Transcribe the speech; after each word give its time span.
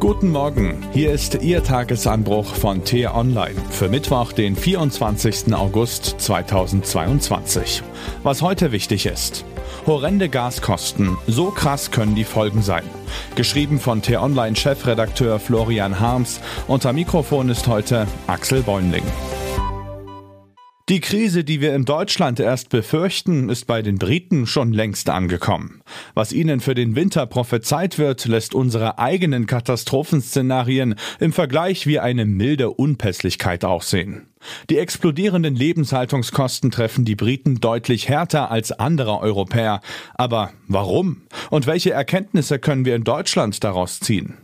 Guten 0.00 0.30
Morgen, 0.30 0.86
hier 0.92 1.10
ist 1.10 1.42
Ihr 1.42 1.64
Tagesanbruch 1.64 2.54
von 2.54 2.84
T-Online 2.84 3.56
für 3.70 3.88
Mittwoch, 3.88 4.30
den 4.30 4.54
24. 4.54 5.52
August 5.52 6.14
2022. 6.20 7.82
Was 8.22 8.40
heute 8.40 8.70
wichtig 8.70 9.06
ist. 9.06 9.44
Horrende 9.86 10.28
Gaskosten, 10.28 11.18
so 11.26 11.50
krass 11.50 11.90
können 11.90 12.14
die 12.14 12.22
Folgen 12.22 12.62
sein. 12.62 12.84
Geschrieben 13.34 13.80
von 13.80 14.00
T-Online-Chefredakteur 14.00 15.40
Florian 15.40 15.98
Harms. 15.98 16.40
Unter 16.68 16.92
Mikrofon 16.92 17.48
ist 17.48 17.66
heute 17.66 18.06
Axel 18.28 18.62
Bäumling. 18.62 19.04
Die 20.88 21.00
Krise, 21.00 21.44
die 21.44 21.60
wir 21.60 21.74
in 21.74 21.84
Deutschland 21.84 22.40
erst 22.40 22.70
befürchten, 22.70 23.50
ist 23.50 23.66
bei 23.66 23.82
den 23.82 23.98
Briten 23.98 24.46
schon 24.46 24.72
längst 24.72 25.10
angekommen. 25.10 25.82
Was 26.14 26.32
ihnen 26.32 26.60
für 26.60 26.74
den 26.74 26.96
Winter 26.96 27.26
prophezeit 27.26 27.98
wird, 27.98 28.24
lässt 28.24 28.54
unsere 28.54 28.98
eigenen 28.98 29.46
Katastrophenszenarien 29.46 30.94
im 31.20 31.34
Vergleich 31.34 31.86
wie 31.86 31.98
eine 31.98 32.24
milde 32.24 32.70
Unpässlichkeit 32.70 33.66
aussehen. 33.66 34.28
Die 34.70 34.78
explodierenden 34.78 35.54
Lebenshaltungskosten 35.54 36.70
treffen 36.70 37.04
die 37.04 37.16
Briten 37.16 37.60
deutlich 37.60 38.08
härter 38.08 38.50
als 38.50 38.72
andere 38.72 39.20
Europäer. 39.20 39.82
Aber 40.14 40.52
warum? 40.68 41.20
Und 41.50 41.66
welche 41.66 41.90
Erkenntnisse 41.90 42.58
können 42.58 42.86
wir 42.86 42.96
in 42.96 43.04
Deutschland 43.04 43.62
daraus 43.62 44.00
ziehen? 44.00 44.38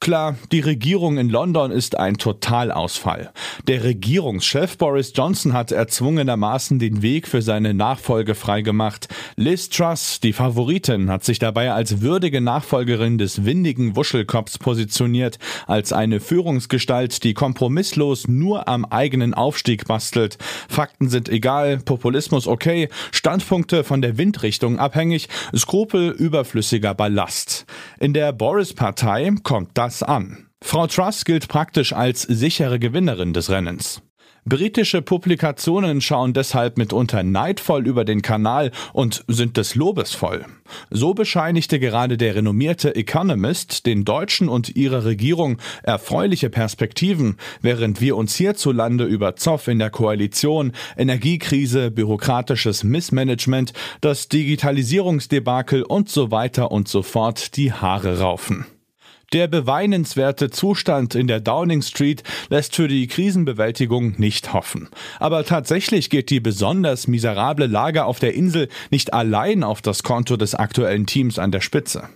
Klar, 0.00 0.36
die 0.52 0.60
Regierung 0.60 1.18
in 1.18 1.28
London 1.28 1.70
ist 1.70 1.98
ein 1.98 2.16
Totalausfall. 2.16 3.30
Der 3.66 3.84
Regierungschef 3.84 4.78
Boris 4.78 5.12
Johnson 5.14 5.52
hat 5.52 5.72
erzwungenermaßen 5.72 6.78
den 6.78 7.02
Weg 7.02 7.26
für 7.26 7.42
seine 7.42 7.74
Nachfolge 7.74 8.34
freigemacht. 8.34 9.08
Liz 9.36 9.68
Truss, 9.68 10.20
die 10.20 10.32
Favoritin, 10.32 11.10
hat 11.10 11.24
sich 11.24 11.38
dabei 11.38 11.72
als 11.72 12.00
würdige 12.00 12.40
Nachfolgerin 12.40 13.18
des 13.18 13.44
windigen 13.44 13.96
Wuschelkopfs 13.96 14.58
positioniert, 14.58 15.38
als 15.66 15.92
eine 15.92 16.20
Führungsgestalt, 16.20 17.24
die 17.24 17.34
kompromisslos 17.34 18.28
nur 18.28 18.68
am 18.68 18.84
eigenen 18.84 19.34
Aufstieg 19.34 19.86
bastelt. 19.86 20.38
Fakten 20.68 21.08
sind 21.08 21.28
egal, 21.28 21.78
Populismus 21.78 22.46
okay, 22.46 22.88
Standpunkte 23.10 23.84
von 23.84 24.00
der 24.00 24.16
Windrichtung 24.16 24.78
abhängig, 24.78 25.28
Skrupel 25.54 26.10
überflüssiger 26.10 26.94
Ballast. 26.94 27.57
In 27.98 28.14
der 28.14 28.32
Boris-Partei 28.32 29.30
kommt 29.42 29.70
das 29.74 30.02
an. 30.02 30.48
Frau 30.62 30.86
Truss 30.86 31.24
gilt 31.24 31.48
praktisch 31.48 31.92
als 31.92 32.22
sichere 32.22 32.78
Gewinnerin 32.78 33.32
des 33.32 33.50
Rennens. 33.50 34.02
Britische 34.48 35.02
Publikationen 35.02 36.00
schauen 36.00 36.32
deshalb 36.32 36.78
mitunter 36.78 37.22
neidvoll 37.22 37.86
über 37.86 38.06
den 38.06 38.22
Kanal 38.22 38.70
und 38.94 39.22
sind 39.28 39.58
des 39.58 39.74
Lobes 39.74 40.14
voll. 40.14 40.46
So 40.88 41.12
bescheinigte 41.12 41.78
gerade 41.78 42.16
der 42.16 42.34
renommierte 42.34 42.96
Economist 42.96 43.84
den 43.84 44.06
Deutschen 44.06 44.48
und 44.48 44.74
ihrer 44.74 45.04
Regierung 45.04 45.58
erfreuliche 45.82 46.48
Perspektiven, 46.48 47.36
während 47.60 48.00
wir 48.00 48.16
uns 48.16 48.36
hierzulande 48.36 49.04
über 49.04 49.36
Zoff 49.36 49.68
in 49.68 49.80
der 49.80 49.90
Koalition, 49.90 50.72
Energiekrise, 50.96 51.90
bürokratisches 51.90 52.84
Missmanagement, 52.84 53.74
das 54.00 54.28
Digitalisierungsdebakel 54.28 55.82
und 55.82 56.08
so 56.08 56.30
weiter 56.30 56.70
und 56.70 56.88
so 56.88 57.02
fort 57.02 57.54
die 57.56 57.74
Haare 57.74 58.20
raufen. 58.20 58.64
Der 59.34 59.46
beweinenswerte 59.46 60.48
Zustand 60.48 61.14
in 61.14 61.26
der 61.26 61.40
Downing 61.40 61.82
Street 61.82 62.22
lässt 62.48 62.74
für 62.74 62.88
die 62.88 63.06
Krisenbewältigung 63.08 64.14
nicht 64.16 64.54
hoffen. 64.54 64.88
Aber 65.18 65.44
tatsächlich 65.44 66.08
geht 66.08 66.30
die 66.30 66.40
besonders 66.40 67.08
miserable 67.08 67.66
Lage 67.66 68.06
auf 68.06 68.20
der 68.20 68.34
Insel 68.34 68.68
nicht 68.90 69.12
allein 69.12 69.64
auf 69.64 69.82
das 69.82 70.02
Konto 70.02 70.38
des 70.38 70.54
aktuellen 70.54 71.04
Teams 71.04 71.38
an 71.38 71.52
der 71.52 71.60
Spitze. 71.60 72.08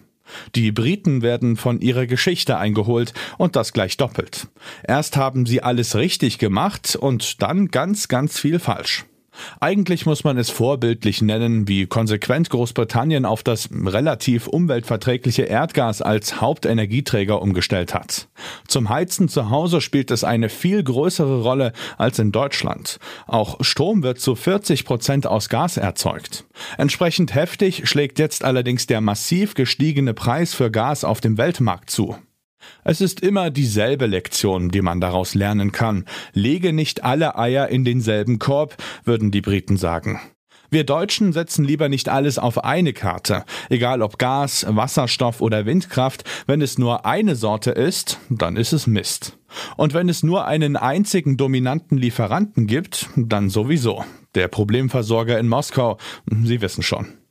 Die 0.55 0.73
Briten 0.73 1.21
werden 1.21 1.57
von 1.57 1.83
ihrer 1.83 2.07
Geschichte 2.07 2.57
eingeholt 2.57 3.13
und 3.37 3.57
das 3.57 3.75
gleich 3.75 3.99
doppelt. 3.99 4.49
Erst 4.83 5.19
haben 5.19 5.45
sie 5.45 5.63
alles 5.63 5.95
richtig 5.95 6.39
gemacht 6.39 6.97
und 6.97 7.43
dann 7.43 7.69
ganz, 7.69 8.09
ganz 8.09 8.39
viel 8.39 8.59
falsch. 8.59 9.05
Eigentlich 9.61 10.07
muss 10.07 10.25
man 10.25 10.39
es 10.39 10.51
vorbildlich 10.51 11.23
nennen, 11.23 11.69
wie 11.69 11.87
konsequent 11.87 12.51
Großbritannien 12.51 13.25
auf 13.25 13.43
das 13.43 13.69
relativ 13.73 14.47
umweltverträgliche 14.47 15.43
Erdgas 15.43 16.03
als 16.03 16.41
Hauptenergieträger 16.41 17.41
umgestellt 17.41 17.95
hat. 17.95 18.29
Zum 18.69 18.89
Heizen 18.89 19.29
zu 19.29 19.51
Hause 19.51 19.81
spielt 19.81 20.11
es 20.11 20.25
eine 20.25 20.49
viel 20.49 20.83
größere 20.83 21.43
Rolle 21.43 21.73
als 21.99 22.19
in 22.19 22.33
Deutschland. 22.33 22.99
Auch 23.27 23.63
Strom 23.63 24.03
wird 24.03 24.21
zu 24.21 24.35
40 24.35 24.85
Prozent 24.85 25.27
aus 25.27 25.49
Gas 25.49 25.77
erzeugt. 25.77 26.45
Entsprechend 26.79 27.35
heftig 27.35 27.89
schlägt 27.89 28.19
jetzt 28.19 28.45
allerdings 28.45 28.87
der 28.87 29.01
massiv 29.01 29.55
gestiegene 29.55 30.15
Preis 30.15 30.55
für 30.55 30.71
Gas 30.71 31.05
auf 31.05 31.21
dem 31.21 31.39
Weltmarkt 31.39 31.91
zu. 31.91 32.17
Es 32.85 33.01
ist 33.01 33.21
immer 33.21 33.51
dieselbe 33.51 34.07
Lektion, 34.07 34.71
die 34.71 34.83
man 34.83 35.01
daraus 35.01 35.35
lernen 35.35 35.73
kann. 35.73 36.05
Lege 36.33 36.73
nicht 36.73 37.05
alle 37.05 37.39
Eier 37.39 37.69
in 37.69 37.85
denselben 37.85 38.39
Korb, 38.39 38.77
würden 39.05 39.31
die 39.31 39.41
Briten 39.41 39.77
sagen. 39.77 40.21
Wir 40.73 40.85
Deutschen 40.85 41.35
setzen 41.35 41.67
lieber 41.67 41.91
nicht 41.91 42.09
alles 42.09 42.39
auf 42.39 42.65
eine 42.65 42.95
Karte, 42.95 43.45
egal 43.69 44.01
ob 44.01 44.17
Gas, 44.17 44.65
Wasserstoff 44.67 45.43
oder 45.43 45.67
Windkraft, 45.67 46.25
wenn 46.47 46.63
es 46.63 46.79
nur 46.79 47.05
eine 47.05 47.37
Sorte 47.37 47.73
ist, 47.73 48.19
dann 48.31 48.57
ist 48.57 48.73
es 48.73 48.87
Mist. 48.87 49.37
Und 49.77 49.93
wenn 49.93 50.09
es 50.09 50.23
nur 50.23 50.47
einen 50.47 50.77
einzigen 50.77 51.37
dominanten 51.37 51.99
Lieferanten 51.99 52.67
gibt, 52.67 53.11
dann 53.17 53.51
sowieso. 53.51 54.03
Der 54.35 54.49
Problemversorger 54.49 55.39
in 55.39 55.47
Moskau, 55.47 55.99
Sie 56.43 56.63
wissen 56.63 56.83
schon. 56.83 57.22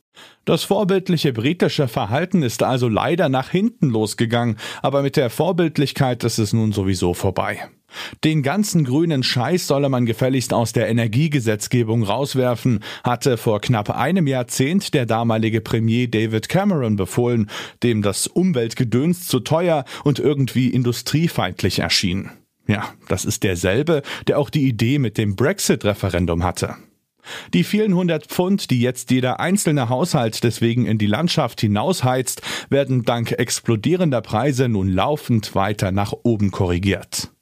Das 0.44 0.64
vorbildliche 0.64 1.32
britische 1.32 1.86
Verhalten 1.86 2.42
ist 2.42 2.62
also 2.62 2.88
leider 2.88 3.28
nach 3.28 3.50
hinten 3.50 3.90
losgegangen, 3.90 4.56
aber 4.82 5.02
mit 5.02 5.16
der 5.16 5.30
Vorbildlichkeit 5.30 6.24
ist 6.24 6.38
es 6.38 6.52
nun 6.52 6.72
sowieso 6.72 7.14
vorbei. 7.14 7.68
Den 8.24 8.42
ganzen 8.42 8.84
grünen 8.84 9.22
Scheiß 9.22 9.66
solle 9.66 9.88
man 9.88 10.06
gefälligst 10.06 10.52
aus 10.52 10.72
der 10.72 10.88
Energiegesetzgebung 10.88 12.02
rauswerfen, 12.02 12.80
hatte 13.04 13.36
vor 13.36 13.60
knapp 13.60 13.90
einem 13.90 14.26
Jahrzehnt 14.26 14.94
der 14.94 15.06
damalige 15.06 15.60
Premier 15.60 16.08
David 16.08 16.48
Cameron 16.48 16.96
befohlen, 16.96 17.48
dem 17.82 18.02
das 18.02 18.26
Umweltgedöns 18.26 19.28
zu 19.28 19.40
teuer 19.40 19.84
und 20.04 20.18
irgendwie 20.18 20.68
industriefeindlich 20.68 21.80
erschien. 21.80 22.30
Ja, 22.66 22.94
das 23.08 23.24
ist 23.24 23.42
derselbe, 23.42 24.02
der 24.26 24.38
auch 24.38 24.50
die 24.50 24.66
Idee 24.66 24.98
mit 24.98 25.18
dem 25.18 25.36
Brexit-Referendum 25.36 26.44
hatte. 26.44 26.76
Die 27.54 27.64
vielen 27.64 27.94
hundert 27.94 28.26
Pfund, 28.26 28.70
die 28.70 28.80
jetzt 28.80 29.10
jeder 29.10 29.40
einzelne 29.40 29.88
Haushalt 29.88 30.42
deswegen 30.44 30.86
in 30.86 30.98
die 30.98 31.06
Landschaft 31.06 31.60
hinausheizt, 31.60 32.42
werden 32.70 33.04
dank 33.04 33.32
explodierender 33.32 34.20
Preise 34.20 34.68
nun 34.68 34.88
laufend 34.88 35.54
weiter 35.54 35.92
nach 35.92 36.12
oben 36.22 36.50
korrigiert. 36.50 37.32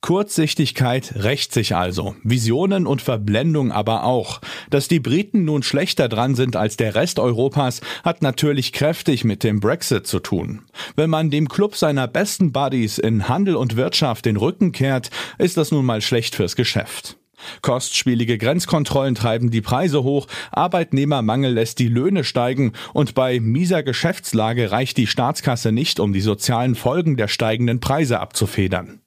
Kurzsichtigkeit 0.00 1.12
rächt 1.16 1.52
sich 1.52 1.76
also, 1.76 2.16
Visionen 2.22 2.86
und 2.86 3.02
Verblendung 3.02 3.70
aber 3.70 4.04
auch. 4.04 4.40
Dass 4.70 4.88
die 4.88 4.98
Briten 4.98 5.44
nun 5.44 5.62
schlechter 5.62 6.08
dran 6.08 6.34
sind 6.34 6.56
als 6.56 6.78
der 6.78 6.94
Rest 6.94 7.18
Europas, 7.18 7.82
hat 8.02 8.22
natürlich 8.22 8.72
kräftig 8.72 9.24
mit 9.24 9.44
dem 9.44 9.60
Brexit 9.60 10.06
zu 10.06 10.18
tun. 10.18 10.62
Wenn 10.96 11.10
man 11.10 11.30
dem 11.30 11.48
Club 11.48 11.76
seiner 11.76 12.08
besten 12.08 12.50
Buddies 12.50 12.96
in 12.96 13.28
Handel 13.28 13.56
und 13.56 13.76
Wirtschaft 13.76 14.24
den 14.24 14.38
Rücken 14.38 14.72
kehrt, 14.72 15.10
ist 15.36 15.58
das 15.58 15.70
nun 15.70 15.84
mal 15.84 16.00
schlecht 16.00 16.34
fürs 16.34 16.56
Geschäft. 16.56 17.19
Kostspielige 17.62 18.38
Grenzkontrollen 18.38 19.14
treiben 19.14 19.50
die 19.50 19.60
Preise 19.60 20.02
hoch, 20.02 20.26
Arbeitnehmermangel 20.50 21.52
lässt 21.52 21.78
die 21.78 21.88
Löhne 21.88 22.24
steigen 22.24 22.72
und 22.92 23.14
bei 23.14 23.40
mieser 23.40 23.82
Geschäftslage 23.82 24.70
reicht 24.70 24.96
die 24.96 25.06
Staatskasse 25.06 25.72
nicht, 25.72 26.00
um 26.00 26.12
die 26.12 26.20
sozialen 26.20 26.74
Folgen 26.74 27.16
der 27.16 27.28
steigenden 27.28 27.80
Preise 27.80 28.20
abzufedern. 28.20 29.00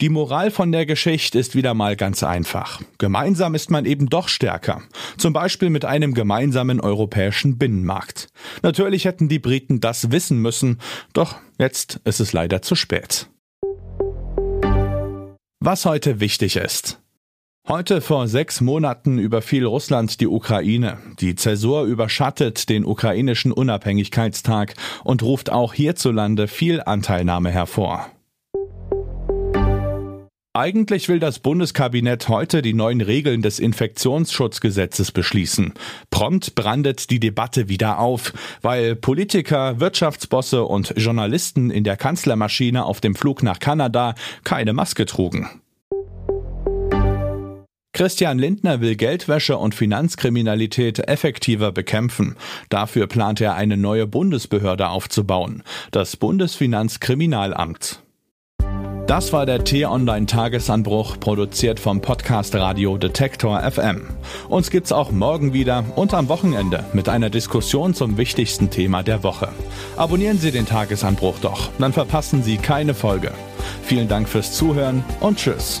Die 0.00 0.08
Moral 0.08 0.50
von 0.50 0.72
der 0.72 0.86
Geschichte 0.86 1.38
ist 1.38 1.54
wieder 1.54 1.74
mal 1.74 1.96
ganz 1.96 2.22
einfach. 2.22 2.80
Gemeinsam 2.98 3.54
ist 3.54 3.70
man 3.70 3.84
eben 3.84 4.08
doch 4.08 4.28
stärker. 4.28 4.82
Zum 5.18 5.32
Beispiel 5.32 5.70
mit 5.70 5.84
einem 5.84 6.14
gemeinsamen 6.14 6.80
europäischen 6.80 7.58
Binnenmarkt. 7.58 8.28
Natürlich 8.62 9.04
hätten 9.04 9.28
die 9.28 9.38
Briten 9.38 9.80
das 9.80 10.10
wissen 10.10 10.40
müssen, 10.40 10.80
doch 11.12 11.36
jetzt 11.58 12.00
ist 12.04 12.20
es 12.20 12.32
leider 12.32 12.62
zu 12.62 12.74
spät. 12.74 13.28
Was 15.60 15.84
heute 15.84 16.20
wichtig 16.20 16.56
ist. 16.56 17.00
Heute 17.68 18.00
vor 18.00 18.28
sechs 18.28 18.60
Monaten 18.60 19.18
überfiel 19.18 19.64
Russland 19.64 20.20
die 20.20 20.28
Ukraine. 20.28 20.98
Die 21.18 21.34
Zäsur 21.34 21.82
überschattet 21.82 22.68
den 22.68 22.84
ukrainischen 22.84 23.50
Unabhängigkeitstag 23.50 24.74
und 25.02 25.24
ruft 25.24 25.50
auch 25.50 25.74
hierzulande 25.74 26.46
viel 26.46 26.80
Anteilnahme 26.80 27.50
hervor. 27.50 28.06
Eigentlich 30.52 31.08
will 31.08 31.18
das 31.18 31.40
Bundeskabinett 31.40 32.28
heute 32.28 32.62
die 32.62 32.72
neuen 32.72 33.00
Regeln 33.00 33.42
des 33.42 33.58
Infektionsschutzgesetzes 33.58 35.10
beschließen. 35.10 35.74
Prompt 36.10 36.54
brandet 36.54 37.10
die 37.10 37.18
Debatte 37.18 37.68
wieder 37.68 37.98
auf, 37.98 38.32
weil 38.62 38.94
Politiker, 38.94 39.80
Wirtschaftsbosse 39.80 40.62
und 40.62 40.94
Journalisten 40.96 41.72
in 41.72 41.82
der 41.82 41.96
Kanzlermaschine 41.96 42.84
auf 42.84 43.00
dem 43.00 43.16
Flug 43.16 43.42
nach 43.42 43.58
Kanada 43.58 44.14
keine 44.44 44.72
Maske 44.72 45.04
trugen. 45.04 45.50
Christian 47.96 48.38
Lindner 48.38 48.82
will 48.82 48.94
Geldwäsche 48.94 49.56
und 49.56 49.74
Finanzkriminalität 49.74 51.08
effektiver 51.08 51.72
bekämpfen. 51.72 52.36
Dafür 52.68 53.06
plant 53.06 53.40
er 53.40 53.54
eine 53.54 53.78
neue 53.78 54.06
Bundesbehörde 54.06 54.90
aufzubauen, 54.90 55.62
das 55.92 56.18
Bundesfinanzkriminalamt. 56.18 58.02
Das 59.06 59.32
war 59.32 59.46
der 59.46 59.64
T-Online 59.64 60.26
Tagesanbruch, 60.26 61.18
produziert 61.18 61.80
vom 61.80 62.02
Podcast 62.02 62.54
Radio 62.54 62.98
Detektor 62.98 63.62
FM. 63.62 64.02
Uns 64.50 64.68
gibt's 64.70 64.92
auch 64.92 65.10
morgen 65.10 65.54
wieder 65.54 65.82
und 65.96 66.12
am 66.12 66.28
Wochenende 66.28 66.84
mit 66.92 67.08
einer 67.08 67.30
Diskussion 67.30 67.94
zum 67.94 68.18
wichtigsten 68.18 68.68
Thema 68.68 69.04
der 69.04 69.22
Woche. 69.22 69.48
Abonnieren 69.96 70.36
Sie 70.36 70.50
den 70.50 70.66
Tagesanbruch 70.66 71.38
doch, 71.40 71.70
dann 71.78 71.94
verpassen 71.94 72.42
Sie 72.42 72.58
keine 72.58 72.92
Folge. 72.92 73.32
Vielen 73.84 74.08
Dank 74.08 74.28
fürs 74.28 74.52
Zuhören 74.52 75.02
und 75.20 75.38
Tschüss. 75.38 75.80